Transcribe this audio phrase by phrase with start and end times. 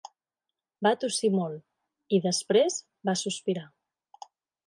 [0.87, 2.79] Va tossir molt i, després,
[3.11, 3.67] va sospirar.